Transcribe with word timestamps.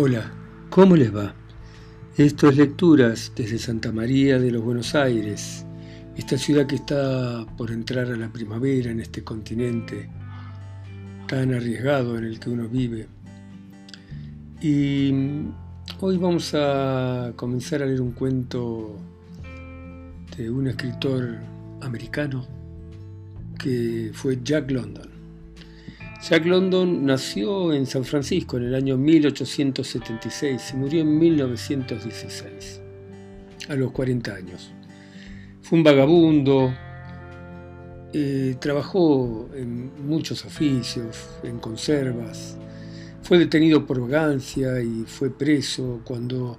Hola, 0.00 0.30
¿cómo 0.70 0.94
les 0.94 1.12
va? 1.12 1.34
Esto 2.16 2.48
es 2.48 2.56
Lecturas 2.56 3.32
desde 3.34 3.58
Santa 3.58 3.90
María 3.90 4.38
de 4.38 4.52
los 4.52 4.62
Buenos 4.62 4.94
Aires, 4.94 5.66
esta 6.16 6.38
ciudad 6.38 6.68
que 6.68 6.76
está 6.76 7.44
por 7.56 7.72
entrar 7.72 8.06
a 8.06 8.16
la 8.16 8.32
primavera 8.32 8.92
en 8.92 9.00
este 9.00 9.24
continente 9.24 10.08
tan 11.26 11.52
arriesgado 11.52 12.16
en 12.16 12.26
el 12.26 12.38
que 12.38 12.48
uno 12.48 12.68
vive. 12.68 13.08
Y 14.62 15.12
hoy 15.98 16.16
vamos 16.16 16.54
a 16.54 17.32
comenzar 17.34 17.82
a 17.82 17.86
leer 17.86 18.00
un 18.00 18.12
cuento 18.12 19.00
de 20.36 20.48
un 20.48 20.68
escritor 20.68 21.38
americano 21.80 22.46
que 23.58 24.12
fue 24.14 24.38
Jack 24.44 24.70
London. 24.70 25.17
Jack 26.20 26.46
London 26.46 27.06
nació 27.06 27.72
en 27.72 27.86
San 27.86 28.04
Francisco 28.04 28.56
en 28.56 28.64
el 28.64 28.74
año 28.74 28.98
1876 28.98 30.72
y 30.72 30.76
murió 30.76 31.02
en 31.02 31.16
1916, 31.16 32.80
a 33.68 33.76
los 33.76 33.92
40 33.92 34.34
años. 34.34 34.72
Fue 35.62 35.78
un 35.78 35.84
vagabundo, 35.84 36.74
eh, 38.12 38.56
trabajó 38.58 39.48
en 39.54 40.08
muchos 40.08 40.44
oficios, 40.44 41.28
en 41.44 41.60
conservas, 41.60 42.56
fue 43.22 43.38
detenido 43.38 43.86
por 43.86 44.00
vagancia 44.00 44.82
y 44.82 45.04
fue 45.06 45.30
preso 45.30 46.00
cuando 46.02 46.58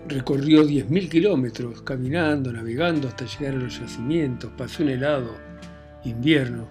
Recorrió 0.09 0.65
10.000 0.65 1.07
kilómetros 1.07 1.83
caminando, 1.83 2.51
navegando 2.51 3.07
hasta 3.07 3.25
llegar 3.25 3.53
a 3.53 3.59
los 3.59 3.79
yacimientos, 3.79 4.51
pasó 4.57 4.81
un 4.81 4.89
helado 4.89 5.37
invierno 6.03 6.67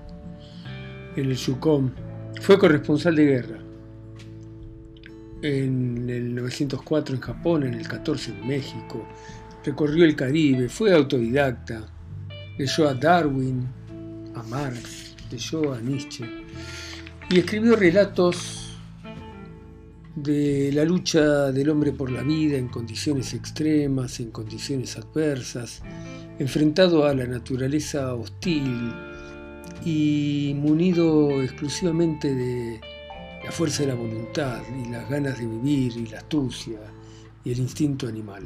en 1.14 1.30
el 1.30 1.36
Yukon. 1.36 1.94
Fue 2.40 2.58
corresponsal 2.58 3.14
de 3.14 3.24
guerra. 3.24 3.58
En 5.42 6.10
el 6.10 6.34
904 6.34 7.14
en 7.14 7.20
Japón, 7.20 7.62
en 7.62 7.74
el 7.74 7.86
14 7.86 8.32
en 8.32 8.48
México. 8.48 9.06
Recorrió 9.64 10.04
el 10.04 10.16
Caribe, 10.16 10.68
fue 10.68 10.92
autodidacta. 10.92 11.86
Leyó 12.58 12.88
a 12.88 12.94
Darwin, 12.94 13.68
a 14.34 14.42
Marx, 14.42 15.14
leyó 15.30 15.74
a 15.74 15.80
Nietzsche. 15.80 16.24
Y 17.30 17.38
escribió 17.38 17.76
relatos 17.76 18.57
de 20.22 20.70
la 20.72 20.84
lucha 20.84 21.52
del 21.52 21.70
hombre 21.70 21.92
por 21.92 22.10
la 22.10 22.22
vida 22.22 22.56
en 22.56 22.68
condiciones 22.68 23.34
extremas, 23.34 24.20
en 24.20 24.30
condiciones 24.30 24.96
adversas, 24.96 25.82
enfrentado 26.38 27.04
a 27.04 27.14
la 27.14 27.26
naturaleza 27.26 28.14
hostil 28.14 28.92
y 29.84 30.54
munido 30.56 31.42
exclusivamente 31.42 32.34
de 32.34 32.80
la 33.44 33.52
fuerza 33.52 33.82
de 33.82 33.88
la 33.88 33.94
voluntad 33.94 34.60
y 34.84 34.88
las 34.90 35.08
ganas 35.08 35.38
de 35.38 35.46
vivir 35.46 35.96
y 35.96 36.06
la 36.06 36.18
astucia 36.18 36.78
y 37.44 37.52
el 37.52 37.58
instinto 37.58 38.08
animal. 38.08 38.44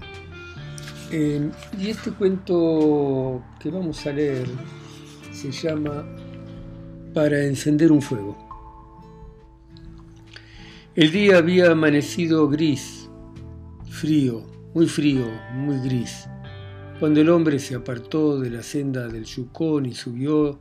Y 1.10 1.90
este 1.90 2.10
cuento 2.12 3.42
que 3.60 3.70
vamos 3.70 4.06
a 4.06 4.12
leer 4.12 4.46
se 5.32 5.50
llama 5.50 6.04
Para 7.12 7.44
encender 7.44 7.92
un 7.92 8.00
fuego. 8.00 8.51
El 10.94 11.10
día 11.10 11.38
había 11.38 11.70
amanecido 11.70 12.46
gris, 12.50 13.08
frío, 13.88 14.42
muy 14.74 14.86
frío, 14.86 15.24
muy 15.54 15.78
gris, 15.78 16.28
cuando 17.00 17.22
el 17.22 17.30
hombre 17.30 17.58
se 17.60 17.74
apartó 17.74 18.38
de 18.38 18.50
la 18.50 18.62
senda 18.62 19.08
del 19.08 19.24
Yukon 19.24 19.86
y 19.86 19.94
subió 19.94 20.60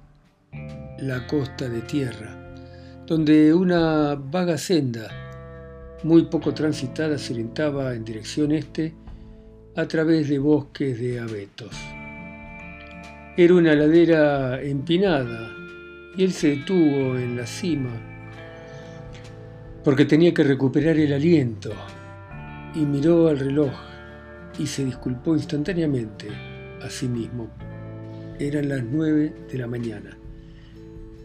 la 1.00 1.28
costa 1.28 1.68
de 1.68 1.82
tierra, 1.82 2.56
donde 3.06 3.54
una 3.54 4.16
vaga 4.16 4.58
senda, 4.58 6.00
muy 6.06 6.24
poco 6.28 6.54
transitada, 6.54 7.18
se 7.18 7.34
orientaba 7.34 7.94
en 7.94 8.06
dirección 8.06 8.54
este 8.54 8.94
a 9.76 9.86
través 9.86 10.30
de 10.30 10.40
bosques 10.40 10.98
de 10.98 11.20
abetos. 11.20 11.76
Era 13.36 13.54
una 13.54 13.76
ladera 13.76 14.62
empinada 14.62 15.52
y 16.16 16.24
él 16.24 16.32
se 16.32 16.56
detuvo 16.56 17.18
en 17.18 17.36
la 17.36 17.46
cima 17.46 18.11
porque 19.84 20.06
tenía 20.06 20.34
que 20.34 20.44
recuperar 20.44 20.98
el 20.98 21.14
aliento, 21.14 21.72
y 22.76 22.80
miró 22.80 23.28
al 23.28 23.40
reloj 23.40 23.72
y 24.58 24.68
se 24.68 24.86
disculpó 24.86 25.36
instantáneamente 25.36 26.28
a 26.82 26.90
sí 26.90 27.08
mismo. 27.08 27.50
Eran 28.40 28.70
las 28.70 28.84
nueve 28.84 29.34
de 29.52 29.58
la 29.58 29.68
mañana. 29.68 30.18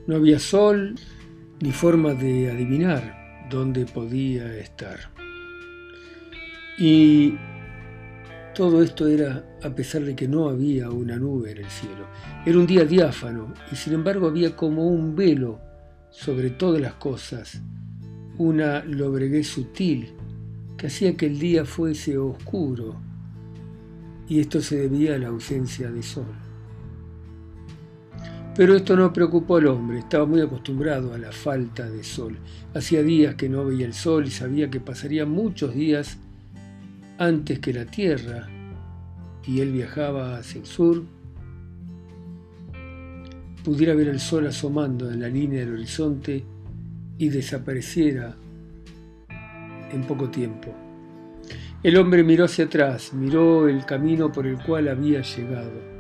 No 0.06 0.16
había 0.16 0.38
sol 0.38 0.94
ni 1.60 1.72
forma 1.72 2.14
de 2.14 2.50
adivinar 2.50 3.46
dónde 3.50 3.86
podía 3.86 4.56
estar. 4.56 4.98
Y 6.78 7.34
todo 8.54 8.82
esto 8.82 9.06
era 9.06 9.44
a 9.62 9.70
pesar 9.70 10.02
de 10.02 10.14
que 10.14 10.28
no 10.28 10.48
había 10.48 10.90
una 10.90 11.16
nube 11.16 11.52
en 11.52 11.58
el 11.58 11.70
cielo. 11.70 12.06
Era 12.44 12.58
un 12.58 12.66
día 12.66 12.84
diáfano 12.84 13.54
y 13.70 13.76
sin 13.76 13.94
embargo 13.94 14.26
había 14.26 14.54
como 14.54 14.86
un 14.86 15.14
velo 15.14 15.60
sobre 16.10 16.50
todas 16.50 16.80
las 16.80 16.94
cosas 16.94 17.60
una 18.38 18.84
lobreguez 18.84 19.46
sutil 19.48 20.12
que 20.76 20.88
hacía 20.88 21.16
que 21.16 21.26
el 21.26 21.38
día 21.38 21.64
fuese 21.64 22.18
oscuro, 22.18 22.96
y 24.28 24.40
esto 24.40 24.60
se 24.60 24.76
debía 24.76 25.14
a 25.14 25.18
la 25.18 25.28
ausencia 25.28 25.90
de 25.90 26.02
sol. 26.02 26.26
Pero 28.54 28.74
esto 28.74 28.96
no 28.96 29.12
preocupó 29.12 29.56
al 29.56 29.66
hombre, 29.66 29.98
estaba 29.98 30.26
muy 30.26 30.40
acostumbrado 30.40 31.12
a 31.12 31.18
la 31.18 31.30
falta 31.30 31.88
de 31.88 32.02
sol. 32.02 32.38
Hacía 32.74 33.02
días 33.02 33.34
que 33.34 33.48
no 33.48 33.64
veía 33.66 33.86
el 33.86 33.92
sol 33.92 34.26
y 34.26 34.30
sabía 34.30 34.70
que 34.70 34.80
pasaría 34.80 35.26
muchos 35.26 35.74
días 35.74 36.18
antes 37.18 37.58
que 37.58 37.72
la 37.72 37.86
Tierra, 37.86 38.48
y 39.46 39.60
él 39.60 39.72
viajaba 39.72 40.38
hacia 40.38 40.60
el 40.60 40.66
sur, 40.66 41.04
pudiera 43.62 43.94
ver 43.94 44.08
el 44.08 44.20
sol 44.20 44.46
asomando 44.46 45.10
en 45.10 45.20
la 45.20 45.28
línea 45.28 45.60
del 45.60 45.74
horizonte 45.74 46.44
y 47.18 47.28
desapareciera 47.28 48.36
en 49.92 50.02
poco 50.02 50.28
tiempo. 50.28 50.74
El 51.82 51.96
hombre 51.98 52.24
miró 52.24 52.46
hacia 52.46 52.64
atrás, 52.64 53.12
miró 53.12 53.68
el 53.68 53.84
camino 53.84 54.32
por 54.32 54.46
el 54.46 54.58
cual 54.62 54.88
había 54.88 55.22
llegado. 55.22 55.96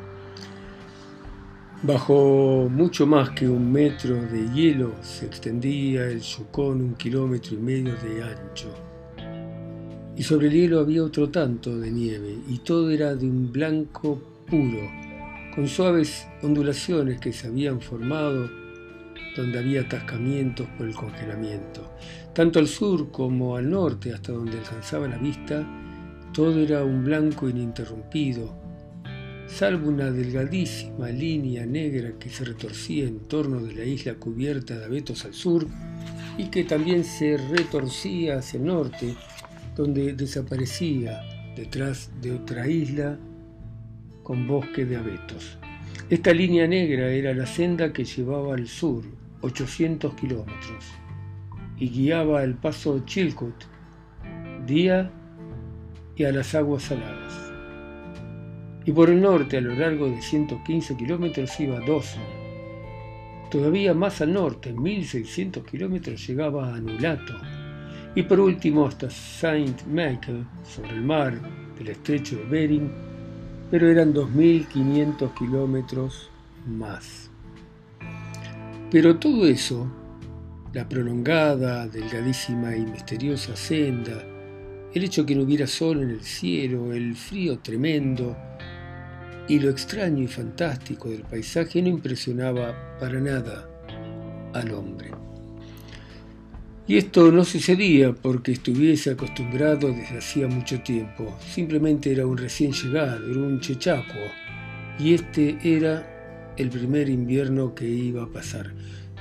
Bajo 1.82 2.68
mucho 2.70 3.06
más 3.06 3.30
que 3.30 3.48
un 3.48 3.70
metro 3.70 4.16
de 4.16 4.50
hielo 4.52 4.94
se 5.02 5.26
extendía 5.26 6.06
el 6.06 6.20
Yukon 6.20 6.80
un 6.80 6.94
kilómetro 6.94 7.54
y 7.54 7.58
medio 7.58 7.94
de 7.96 8.22
ancho. 8.22 8.74
Y 10.16 10.22
sobre 10.22 10.48
el 10.48 10.54
hielo 10.54 10.80
había 10.80 11.04
otro 11.04 11.28
tanto 11.28 11.78
de 11.78 11.90
nieve, 11.90 12.38
y 12.48 12.58
todo 12.58 12.90
era 12.90 13.14
de 13.14 13.26
un 13.26 13.52
blanco 13.52 14.20
puro, 14.48 14.90
con 15.54 15.68
suaves 15.68 16.26
ondulaciones 16.42 17.20
que 17.20 17.32
se 17.32 17.48
habían 17.48 17.80
formado 17.80 18.65
donde 19.36 19.58
había 19.58 19.82
atascamientos 19.82 20.66
por 20.76 20.86
el 20.86 20.94
congelamiento. 20.94 21.92
Tanto 22.34 22.58
al 22.58 22.68
sur 22.68 23.10
como 23.10 23.56
al 23.56 23.70
norte, 23.70 24.12
hasta 24.12 24.32
donde 24.32 24.58
alcanzaba 24.58 25.08
la 25.08 25.18
vista, 25.18 25.66
todo 26.32 26.60
era 26.60 26.84
un 26.84 27.04
blanco 27.04 27.48
ininterrumpido, 27.48 28.54
salvo 29.46 29.88
una 29.88 30.10
delgadísima 30.10 31.08
línea 31.08 31.64
negra 31.64 32.18
que 32.18 32.30
se 32.30 32.44
retorcía 32.44 33.06
en 33.06 33.20
torno 33.20 33.60
de 33.60 33.74
la 33.74 33.84
isla 33.84 34.14
cubierta 34.14 34.76
de 34.78 34.84
abetos 34.84 35.24
al 35.24 35.34
sur 35.34 35.66
y 36.36 36.50
que 36.50 36.64
también 36.64 37.04
se 37.04 37.36
retorcía 37.36 38.38
hacia 38.38 38.58
el 38.58 38.66
norte, 38.66 39.14
donde 39.74 40.12
desaparecía 40.14 41.22
detrás 41.56 42.10
de 42.20 42.32
otra 42.32 42.68
isla 42.68 43.18
con 44.22 44.46
bosque 44.46 44.84
de 44.84 44.96
abetos. 44.96 45.58
Esta 46.08 46.32
línea 46.32 46.66
negra 46.66 47.08
era 47.08 47.34
la 47.34 47.46
senda 47.46 47.92
que 47.92 48.04
llevaba 48.04 48.54
al 48.54 48.68
sur, 48.68 49.02
800 49.42 50.14
kilómetros 50.14 50.84
y 51.78 51.88
guiaba 51.88 52.42
el 52.42 52.54
paso 52.54 53.02
Chilcut, 53.04 53.64
día 54.66 55.10
y 56.16 56.24
a 56.24 56.32
las 56.32 56.54
aguas 56.54 56.84
saladas. 56.84 57.52
Y 58.84 58.92
por 58.92 59.10
el 59.10 59.20
norte, 59.20 59.58
a 59.58 59.60
lo 59.60 59.74
largo 59.74 60.08
de 60.08 60.22
115 60.22 60.96
kilómetros, 60.96 61.58
iba 61.60 61.80
Dawson. 61.80 62.22
Todavía 63.50 63.94
más 63.94 64.20
al 64.20 64.32
norte, 64.32 64.70
en 64.70 64.80
1600 64.80 65.64
kilómetros, 65.64 66.26
llegaba 66.26 66.74
a 66.74 66.80
Nulato. 66.80 67.34
Y 68.14 68.22
por 68.22 68.40
último 68.40 68.86
hasta 68.86 69.10
Saint 69.10 69.84
Michael, 69.86 70.46
sobre 70.62 70.90
el 70.90 71.02
mar 71.02 71.38
del 71.76 71.88
estrecho 71.88 72.36
de 72.36 72.44
Bering, 72.44 72.90
pero 73.70 73.90
eran 73.90 74.12
2500 74.12 75.32
kilómetros 75.32 76.30
más. 76.66 77.30
Pero 78.90 79.16
todo 79.16 79.46
eso, 79.46 79.86
la 80.72 80.88
prolongada, 80.88 81.88
delgadísima 81.88 82.76
y 82.76 82.86
misteriosa 82.86 83.56
senda, 83.56 84.22
el 84.94 85.04
hecho 85.04 85.26
que 85.26 85.34
no 85.34 85.42
hubiera 85.42 85.66
sol 85.66 86.02
en 86.02 86.10
el 86.10 86.22
cielo, 86.22 86.92
el 86.92 87.14
frío 87.16 87.58
tremendo, 87.58 88.36
y 89.48 89.58
lo 89.58 89.70
extraño 89.70 90.22
y 90.22 90.26
fantástico 90.26 91.08
del 91.08 91.22
paisaje 91.22 91.82
no 91.82 91.88
impresionaba 91.88 92.98
para 92.98 93.20
nada 93.20 93.68
al 94.54 94.72
hombre. 94.72 95.25
Y 96.88 96.98
esto 96.98 97.32
no 97.32 97.44
sucedía 97.44 98.12
porque 98.12 98.52
estuviese 98.52 99.10
acostumbrado 99.10 99.88
desde 99.88 100.18
hacía 100.18 100.46
mucho 100.46 100.80
tiempo, 100.82 101.36
simplemente 101.40 102.12
era 102.12 102.24
un 102.26 102.38
recién 102.38 102.72
llegado, 102.72 103.28
era 103.28 103.40
un 103.40 103.58
chechacuo, 103.58 104.22
y 104.98 105.14
este 105.14 105.58
era 105.64 106.54
el 106.56 106.70
primer 106.70 107.08
invierno 107.08 107.74
que 107.74 107.88
iba 107.88 108.22
a 108.22 108.28
pasar. 108.28 108.72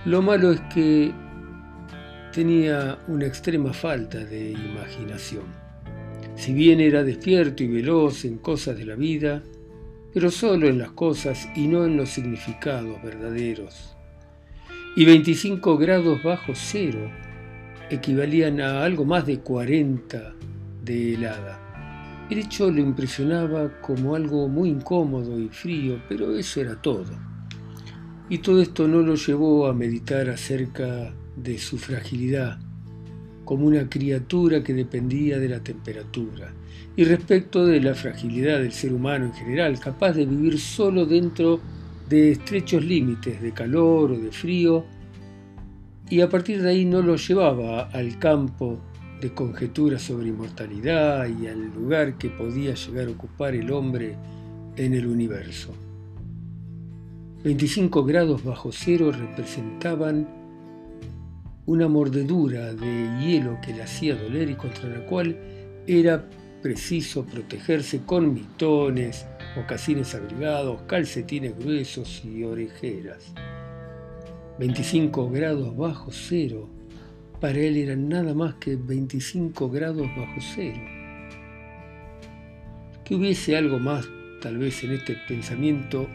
Lo 0.06 0.22
malo 0.22 0.52
es 0.52 0.62
que 0.74 1.12
tenía 2.32 3.00
una 3.08 3.26
extrema 3.26 3.74
falta 3.74 4.20
de 4.24 4.52
imaginación. 4.52 5.46
Si 6.36 6.54
bien 6.54 6.80
era 6.80 7.04
despierto 7.04 7.64
y 7.64 7.68
veloz 7.68 8.26
en 8.26 8.38
cosas 8.38 8.78
de 8.78 8.86
la 8.86 8.96
vida, 8.96 9.42
pero 10.14 10.30
solo 10.30 10.68
en 10.68 10.78
las 10.78 10.92
cosas 10.92 11.50
y 11.56 11.68
no 11.68 11.84
en 11.86 11.98
los 11.98 12.10
significados 12.10 13.02
verdaderos. 13.02 13.96
Y 14.96 15.04
25 15.04 15.78
grados 15.78 16.22
bajo 16.24 16.54
cero 16.54 17.10
equivalían 17.90 18.62
a 18.62 18.84
algo 18.84 19.06
más 19.06 19.26
de 19.26 19.40
40 19.40 20.34
de 20.84 21.14
helada. 21.14 22.28
El 22.30 22.40
hecho 22.40 22.72
lo 22.72 22.82
impresionaba 22.82 23.82
como 23.82 24.16
algo 24.16 24.48
muy 24.48 24.70
incómodo 24.70 25.40
y 25.40 25.48
frío, 25.50 26.02
pero 26.10 26.36
eso 26.36 26.62
era 26.62 26.82
todo. 26.82 27.12
Y 28.30 28.40
todo 28.40 28.62
esto 28.62 28.88
no 28.88 29.02
lo 29.02 29.16
llevó 29.16 29.68
a 29.68 29.74
meditar 29.74 30.30
acerca 30.30 31.14
de 31.36 31.58
su 31.60 31.78
fragilidad, 31.78 32.58
como 33.44 33.68
una 33.68 33.88
criatura 33.88 34.64
que 34.64 34.74
dependía 34.74 35.38
de 35.38 35.50
la 35.50 35.60
temperatura, 35.60 36.52
y 36.96 37.04
respecto 37.04 37.66
de 37.66 37.80
la 37.82 37.94
fragilidad 37.94 38.60
del 38.60 38.72
ser 38.72 38.94
humano 38.94 39.26
en 39.26 39.34
general, 39.34 39.80
capaz 39.80 40.14
de 40.14 40.26
vivir 40.26 40.60
solo 40.60 41.06
dentro 41.06 41.60
de 42.10 42.32
estrechos 42.32 42.84
límites 42.84 43.40
de 43.42 43.52
calor 43.52 44.12
o 44.12 44.18
de 44.18 44.32
frío, 44.32 44.86
y 46.10 46.22
a 46.22 46.30
partir 46.30 46.62
de 46.62 46.70
ahí 46.70 46.86
no 46.86 47.02
lo 47.02 47.16
llevaba 47.16 47.90
al 47.90 48.20
campo 48.20 48.80
de 49.22 49.34
conjeturas 49.34 50.02
sobre 50.02 50.28
inmortalidad 50.30 51.28
y 51.28 51.48
al 51.48 51.74
lugar 51.74 52.18
que 52.18 52.30
podía 52.30 52.74
llegar 52.76 53.08
a 53.08 53.12
ocupar 53.12 53.56
el 53.56 53.72
hombre 53.72 54.16
en 54.76 54.94
el 54.94 55.08
universo. 55.08 55.74
25 57.44 58.04
grados 58.04 58.44
bajo 58.44 58.72
cero 58.72 59.12
representaban 59.12 60.28
una 61.66 61.88
mordedura 61.88 62.74
de 62.74 63.10
hielo 63.20 63.58
que 63.64 63.74
le 63.74 63.84
hacía 63.84 64.16
doler 64.16 64.50
y 64.50 64.56
contra 64.56 64.90
la 64.90 65.06
cual 65.06 65.38
era 65.88 66.28
preciso 66.62 67.26
protegerse 67.26 68.02
con 68.06 68.34
mitones, 68.34 69.26
mocasines 69.56 70.14
abrigados, 70.16 70.82
calcetines 70.84 71.58
gruesos 71.58 72.24
y 72.26 72.44
orejeras. 72.44 73.34
25 74.58 75.30
grados 75.32 75.76
bajo 75.76 76.12
cero, 76.12 76.70
para 77.42 77.60
él 77.60 77.76
eran 77.76 78.08
nada 78.08 78.34
más 78.34 78.56
que 78.56 78.78
25 78.78 79.70
grados 79.70 80.08
bajo 80.16 80.40
cero. 80.56 80.80
Que 83.04 83.16
hubiese 83.16 83.58
algo 83.58 83.80
más, 83.80 84.08
tal 84.42 84.58
vez 84.58 84.82
en 84.86 84.94
este 84.94 85.18
pensamiento, 85.28 86.08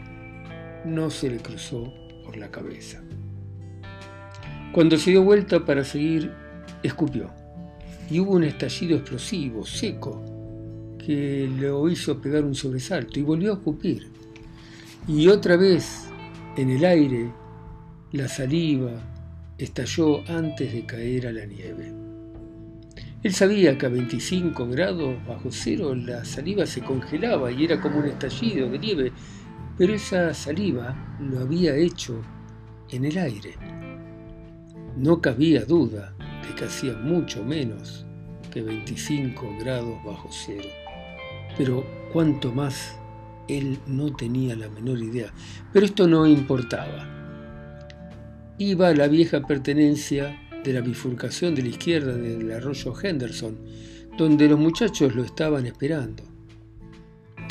no 0.85 1.11
se 1.11 1.29
le 1.29 1.37
cruzó 1.37 1.93
por 2.25 2.35
la 2.35 2.49
cabeza. 2.49 3.01
Cuando 4.73 4.97
se 4.97 5.11
dio 5.11 5.21
vuelta 5.23 5.63
para 5.63 5.83
seguir, 5.83 6.31
escupió, 6.81 7.29
y 8.09 8.19
hubo 8.19 8.31
un 8.31 8.43
estallido 8.43 8.97
explosivo, 8.97 9.65
seco, 9.65 10.95
que 10.97 11.47
lo 11.59 11.87
hizo 11.89 12.19
pegar 12.19 12.43
un 12.43 12.55
sobresalto 12.55 13.19
y 13.19 13.23
volvió 13.23 13.51
a 13.51 13.55
escupir. 13.55 14.07
Y 15.07 15.27
otra 15.27 15.57
vez, 15.57 16.07
en 16.57 16.71
el 16.71 16.83
aire, 16.83 17.31
la 18.13 18.27
saliva 18.27 18.91
estalló 19.57 20.21
antes 20.27 20.73
de 20.73 20.85
caer 20.85 21.27
a 21.27 21.31
la 21.31 21.45
nieve. 21.45 21.93
Él 23.23 23.33
sabía 23.33 23.77
que 23.77 23.85
a 23.85 23.89
25 23.89 24.67
grados 24.67 25.15
bajo 25.25 25.49
cero 25.49 25.95
la 25.95 26.25
saliva 26.25 26.65
se 26.65 26.81
congelaba 26.81 27.49
y 27.51 27.63
era 27.63 27.79
como 27.79 27.99
un 27.99 28.07
estallido 28.07 28.69
de 28.69 28.79
nieve, 28.79 29.11
pero 29.77 29.93
esa 29.93 30.33
saliva 30.33 31.17
lo 31.21 31.39
había 31.39 31.73
hecho 31.77 32.21
en 32.89 33.05
el 33.05 33.17
aire. 33.17 33.55
No 34.97 35.21
cabía 35.21 35.63
duda 35.63 36.13
de 36.45 36.53
que 36.53 36.65
hacía 36.65 36.93
mucho 36.93 37.45
menos 37.45 38.05
que 38.51 38.61
25 38.61 39.55
grados 39.57 40.03
bajo 40.03 40.27
cero. 40.31 40.67
Pero 41.57 41.85
cuanto 42.11 42.51
más 42.51 42.97
él 43.47 43.79
no 43.87 44.13
tenía 44.13 44.53
la 44.57 44.69
menor 44.69 44.99
idea. 44.99 45.31
Pero 45.71 45.85
esto 45.85 46.07
no 46.07 46.27
importaba 46.27 47.20
iba 48.61 48.93
la 48.93 49.07
vieja 49.07 49.41
pertenencia 49.47 50.39
de 50.63 50.73
la 50.73 50.81
bifurcación 50.81 51.55
de 51.55 51.63
la 51.63 51.69
izquierda 51.69 52.15
del 52.15 52.51
arroyo 52.51 52.93
Henderson, 53.01 53.57
donde 54.15 54.47
los 54.47 54.59
muchachos 54.59 55.15
lo 55.15 55.23
estaban 55.23 55.65
esperando. 55.65 56.23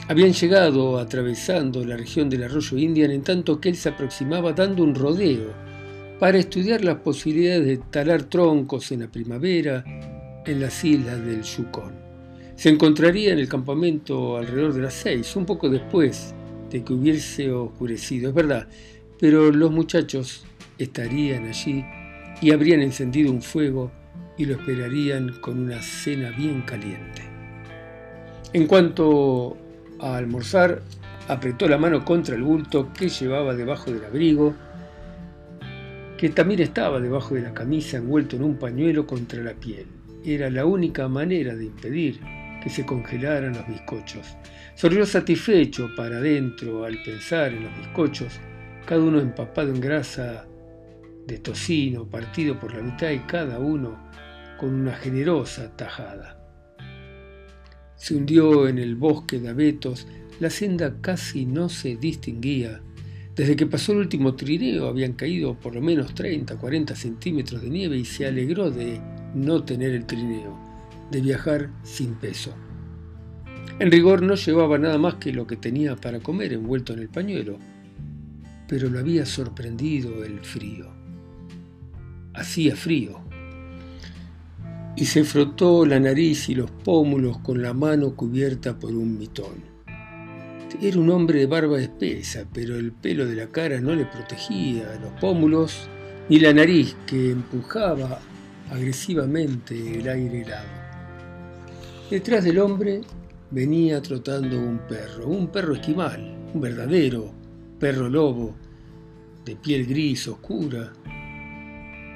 Habían 0.07 0.33
llegado 0.33 0.99
atravesando 0.99 1.85
la 1.85 1.97
región 1.97 2.31
del 2.31 2.45
arroyo 2.45 2.79
Indian 2.79 3.11
en 3.11 3.23
tanto 3.23 3.61
que 3.61 3.71
él 3.71 3.77
se 3.77 3.89
aproximaba 3.89 4.53
dando 4.53 4.85
un 4.85 4.95
rodeo 4.95 5.53
para 6.21 6.39
estudiar 6.39 6.85
las 6.85 6.99
posibilidades 6.99 7.67
de 7.67 7.79
talar 7.79 8.25
troncos 8.25 8.93
en 8.93 9.01
la 9.01 9.11
primavera 9.11 9.85
en 10.47 10.61
las 10.61 10.85
islas 10.85 11.25
del 11.25 11.43
Yukon. 11.43 11.93
Se 12.55 12.69
encontraría 12.69 13.33
en 13.33 13.41
el 13.41 13.49
campamento 13.49 14.37
alrededor 14.37 14.75
de 14.75 14.83
las 14.83 14.95
seis, 14.95 15.35
un 15.35 15.45
poco 15.45 15.69
después 15.69 16.35
de 16.71 16.85
que 16.85 16.93
hubiese 16.93 17.51
oscurecido, 17.51 18.29
es 18.29 18.35
verdad, 18.35 18.69
pero 19.19 19.51
los 19.51 19.73
muchachos 19.73 20.45
estarían 20.85 21.47
allí 21.47 21.85
y 22.41 22.53
habrían 22.53 22.81
encendido 22.81 23.31
un 23.31 23.43
fuego 23.43 23.91
y 24.37 24.47
lo 24.47 24.55
esperarían 24.55 25.41
con 25.41 25.59
una 25.59 25.83
cena 25.83 26.31
bien 26.31 26.63
caliente. 26.63 27.23
En 28.53 28.67
cuanto 28.67 29.57
a 30.01 30.17
almorzar, 30.17 30.83
apretó 31.29 31.69
la 31.69 31.79
mano 31.79 32.05
contra 32.05 32.35
el 32.35 32.43
bulto 32.43 32.93
que 32.93 33.09
llevaba 33.09 33.55
debajo 33.55 33.93
del 33.93 34.05
abrigo, 34.05 34.55
que 36.17 36.31
también 36.31 36.61
estaba 36.61 37.01
debajo 37.01 37.35
de 37.35 37.43
la 37.43 37.55
camisa 37.55 37.99
envuelto 37.99 38.37
en 38.37 38.43
un 38.43 38.57
pañuelo 38.57 39.07
contra 39.07 39.43
la 39.43 39.55
piel. 39.55 39.87
Era 40.25 40.51
la 40.51 40.67
única 40.67 41.09
manera 41.09 41.55
de 41.55 41.67
impedir 41.67 42.21
que 42.63 42.69
se 42.69 42.85
congelaran 42.85 43.55
los 43.55 43.67
bizcochos. 43.67 44.37
Sonrió 44.75 45.07
satisfecho 45.07 45.89
para 45.97 46.17
adentro 46.17 46.85
al 46.85 47.03
pensar 47.03 47.53
en 47.53 47.65
los 47.65 47.77
bizcochos, 47.79 48.41
cada 48.85 49.03
uno 49.03 49.21
empapado 49.21 49.71
en 49.71 49.81
grasa 49.81 50.47
de 51.27 51.39
tocino 51.39 52.07
partido 52.07 52.59
por 52.59 52.75
la 52.75 52.83
mitad 52.83 53.11
y 53.11 53.21
cada 53.21 53.59
uno 53.59 53.99
con 54.59 54.75
una 54.75 54.95
generosa 54.95 55.75
tajada. 55.77 56.37
Se 57.97 58.15
hundió 58.15 58.69
en 58.69 58.79
el 58.79 58.95
bosque 58.95 59.39
de 59.39 59.49
abetos, 59.49 60.07
la 60.39 60.51
senda 60.51 61.01
casi 61.01 61.47
no 61.47 61.69
se 61.69 61.97
distinguía. 61.97 62.81
Desde 63.37 63.57
que 63.57 63.67
pasó 63.67 63.93
el 63.93 63.99
último 63.99 64.35
trineo 64.35 64.89
habían 64.89 65.13
caído 65.13 65.55
por 65.55 65.75
lo 65.75 65.81
menos 65.81 66.15
30, 66.15 66.57
40 66.57 66.95
centímetros 66.97 67.63
de 67.63 67.71
nieve 67.71 67.97
y 67.97 68.05
se 68.05 68.27
alegró 68.27 68.71
de 68.71 69.01
no 69.35 69.65
tener 69.65 69.93
el 69.95 70.07
trineo, 70.07 70.59
de 71.11 71.21
viajar 71.21 71.71
sin 71.83 72.15
peso. 72.15 72.55
En 73.79 73.91
rigor 73.91 74.23
no 74.23 74.35
llevaba 74.35 74.77
nada 74.79 74.99
más 74.99 75.15
que 75.15 75.33
lo 75.33 75.47
que 75.47 75.57
tenía 75.57 75.97
para 75.97 76.21
comer 76.21 76.53
envuelto 76.53 76.93
en 76.93 76.99
el 76.99 77.09
pañuelo, 77.09 77.59
pero 78.69 78.91
lo 78.91 78.99
había 78.99 79.25
sorprendido 79.25 80.23
el 80.23 80.41
frío 80.41 81.00
hacía 82.41 82.75
frío. 82.75 83.21
Y 84.97 85.07
se 85.07 85.25
frotó 85.25 85.87
la 85.87 86.01
nariz 86.01 86.49
y 86.49 86.55
los 86.55 86.71
pómulos 86.71 87.39
con 87.39 87.63
la 87.63 87.73
mano 87.73 88.15
cubierta 88.17 88.79
por 88.79 88.93
un 88.93 89.19
mitón. 89.19 89.71
Era 90.81 90.99
un 90.99 91.11
hombre 91.11 91.41
de 91.41 91.47
barba 91.47 91.81
espesa, 91.81 92.47
pero 92.53 92.77
el 92.77 92.93
pelo 92.93 93.27
de 93.27 93.37
la 93.37 93.49
cara 93.49 93.81
no 93.81 93.95
le 93.95 94.07
protegía 94.07 94.99
los 95.01 95.13
pómulos 95.21 95.89
ni 96.29 96.39
la 96.39 96.55
nariz 96.55 96.97
que 97.07 97.33
empujaba 97.33 98.21
agresivamente 98.71 99.99
el 99.99 100.09
aire 100.09 100.43
helado. 100.43 100.69
Detrás 102.11 102.45
del 102.45 102.59
hombre 102.61 103.03
venía 103.51 104.01
trotando 104.01 104.59
un 104.59 104.79
perro, 104.89 105.27
un 105.27 105.49
perro 105.49 105.75
esquimal, 105.75 106.37
un 106.55 106.61
verdadero 106.61 107.33
perro 107.79 108.09
lobo, 108.09 108.55
de 109.45 109.57
piel 109.57 109.87
gris 109.87 110.29
oscura, 110.29 110.93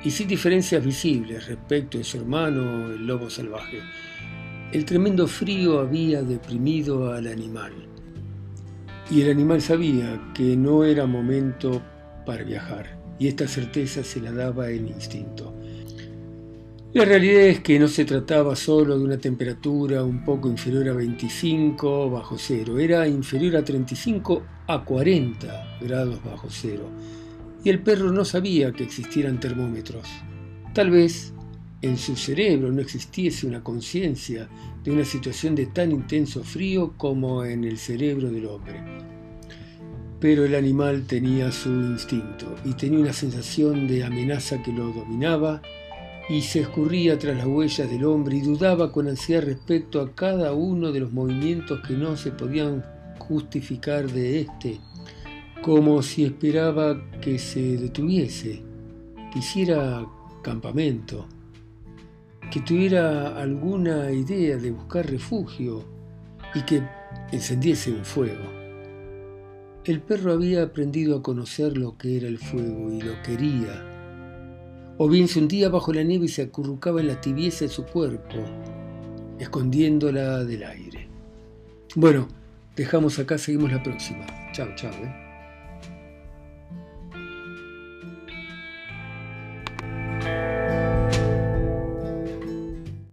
y 0.04 0.10
sin 0.10 0.28
diferencias 0.28 0.84
visibles 0.84 1.46
respecto 1.46 1.96
de 1.96 2.04
su 2.04 2.18
hermano, 2.18 2.90
el 2.92 3.06
lobo 3.06 3.30
salvaje. 3.30 3.80
El 4.70 4.84
tremendo 4.84 5.26
frío 5.26 5.80
había 5.80 6.22
deprimido 6.22 7.12
al 7.12 7.26
animal, 7.26 7.72
y 9.10 9.22
el 9.22 9.30
animal 9.30 9.62
sabía 9.62 10.20
que 10.34 10.56
no 10.56 10.84
era 10.84 11.06
momento 11.06 11.82
para 12.26 12.44
viajar, 12.44 12.98
y 13.18 13.28
esta 13.28 13.48
certeza 13.48 14.04
se 14.04 14.20
la 14.20 14.32
daba 14.32 14.68
el 14.68 14.88
instinto. 14.88 15.54
La 16.92 17.04
realidad 17.04 17.42
es 17.42 17.60
que 17.60 17.78
no 17.78 17.88
se 17.88 18.04
trataba 18.04 18.54
solo 18.54 18.98
de 18.98 19.04
una 19.04 19.18
temperatura 19.18 20.04
un 20.04 20.22
poco 20.24 20.48
inferior 20.48 20.88
a 20.90 20.92
25 20.92 22.10
bajo 22.10 22.36
cero, 22.38 22.78
era 22.78 23.08
inferior 23.08 23.56
a 23.56 23.64
35 23.64 24.42
a 24.66 24.84
40 24.84 25.78
grados 25.80 26.22
bajo 26.22 26.48
cero. 26.50 26.88
Y 27.64 27.70
el 27.70 27.80
perro 27.80 28.12
no 28.12 28.24
sabía 28.24 28.72
que 28.72 28.84
existieran 28.84 29.40
termómetros. 29.40 30.06
Tal 30.74 30.90
vez 30.90 31.32
en 31.80 31.96
su 31.96 32.14
cerebro 32.14 32.70
no 32.70 32.80
existiese 32.80 33.46
una 33.46 33.62
conciencia 33.62 34.48
de 34.84 34.90
una 34.90 35.04
situación 35.04 35.54
de 35.54 35.66
tan 35.66 35.90
intenso 35.90 36.44
frío 36.44 36.94
como 36.96 37.44
en 37.44 37.64
el 37.64 37.78
cerebro 37.78 38.30
del 38.30 38.46
hombre. 38.46 38.82
Pero 40.20 40.44
el 40.44 40.54
animal 40.54 41.06
tenía 41.06 41.50
su 41.52 41.70
instinto 41.70 42.54
y 42.64 42.74
tenía 42.74 43.00
una 43.00 43.12
sensación 43.12 43.86
de 43.88 44.04
amenaza 44.04 44.62
que 44.62 44.72
lo 44.72 44.92
dominaba 44.92 45.60
y 46.28 46.40
se 46.40 46.60
escurría 46.60 47.18
tras 47.18 47.36
las 47.36 47.46
huellas 47.46 47.90
del 47.90 48.04
hombre 48.04 48.36
y 48.36 48.40
dudaba 48.40 48.90
con 48.92 49.08
ansiedad 49.08 49.42
respecto 49.42 50.00
a 50.00 50.14
cada 50.14 50.54
uno 50.54 50.92
de 50.92 51.00
los 51.00 51.12
movimientos 51.12 51.80
que 51.86 51.94
no 51.94 52.16
se 52.16 52.30
podían 52.30 52.82
justificar 53.18 54.10
de 54.10 54.40
éste, 54.40 54.80
como 55.64 56.02
si 56.02 56.24
esperaba 56.24 57.10
que 57.22 57.38
se 57.38 57.78
detuviese, 57.78 58.62
que 59.32 59.38
hiciera 59.38 60.06
campamento, 60.42 61.26
que 62.50 62.60
tuviera 62.60 63.40
alguna 63.40 64.12
idea 64.12 64.58
de 64.58 64.70
buscar 64.70 65.10
refugio 65.10 65.82
y 66.54 66.60
que 66.66 66.82
encendiese 67.32 67.92
un 67.92 68.04
fuego. 68.04 68.44
El 69.86 70.02
perro 70.02 70.34
había 70.34 70.64
aprendido 70.64 71.16
a 71.16 71.22
conocer 71.22 71.78
lo 71.78 71.96
que 71.96 72.18
era 72.18 72.28
el 72.28 72.36
fuego 72.36 72.92
y 72.92 73.00
lo 73.00 73.22
quería 73.22 73.90
o 74.98 75.08
bien 75.08 75.28
se 75.28 75.40
hundía 75.40 75.70
bajo 75.70 75.94
la 75.94 76.02
nieve 76.02 76.26
y 76.26 76.28
se 76.28 76.42
acurrucaba 76.42 77.00
en 77.00 77.08
la 77.08 77.20
tibieza 77.22 77.64
de 77.64 77.70
su 77.70 77.84
cuerpo, 77.86 78.36
escondiéndola 79.38 80.44
del 80.44 80.62
aire. 80.62 81.08
Bueno, 81.96 82.28
dejamos 82.76 83.18
acá, 83.18 83.38
seguimos 83.38 83.72
la 83.72 83.82
próxima. 83.82 84.26
Chao, 84.52 84.68
chao. 84.76 84.92
¿eh? 84.92 85.23